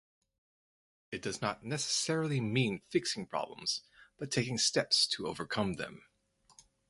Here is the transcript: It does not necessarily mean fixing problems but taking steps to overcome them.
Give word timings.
It 1.11 1.21
does 1.21 1.43
not 1.43 1.63
necessarily 1.63 2.41
mean 2.41 2.81
fixing 2.89 3.27
problems 3.27 3.83
but 4.17 4.31
taking 4.31 4.57
steps 4.57 5.05
to 5.09 5.27
overcome 5.27 5.73
them. 5.73 6.05